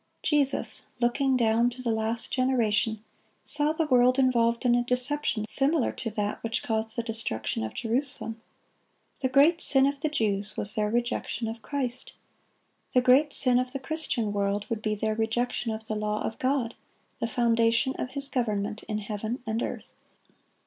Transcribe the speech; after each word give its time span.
Jesus, 0.23 0.87
looking 0.99 1.37
down 1.37 1.69
to 1.69 1.83
the 1.83 1.91
last 1.91 2.31
generation, 2.33 3.03
saw 3.43 3.71
the 3.71 3.85
world 3.85 4.17
involved 4.17 4.65
in 4.65 4.73
a 4.73 4.83
deception 4.83 5.45
similar 5.45 5.91
to 5.91 6.09
that 6.09 6.41
which 6.41 6.63
caused 6.63 6.95
the 6.95 7.03
destruction 7.03 7.63
of 7.63 7.75
Jerusalem. 7.75 8.41
The 9.19 9.29
great 9.29 9.61
sin 9.61 9.85
of 9.85 10.01
the 10.01 10.09
Jews 10.09 10.57
was 10.57 10.73
their 10.73 10.89
rejection 10.89 11.47
of 11.47 11.61
Christ; 11.61 12.13
the 12.95 13.01
great 13.03 13.31
sin 13.31 13.59
of 13.59 13.73
the 13.73 13.79
Christian 13.79 14.33
world 14.33 14.65
would 14.71 14.81
be 14.81 14.95
their 14.95 15.13
rejection 15.13 15.71
of 15.71 15.85
the 15.85 15.95
law 15.95 16.23
of 16.25 16.39
God, 16.39 16.73
the 17.19 17.27
foundation 17.27 17.93
of 17.99 18.09
His 18.13 18.27
government 18.27 18.81
in 18.87 18.97
heaven 18.97 19.43
and 19.45 19.61
earth. 19.61 19.93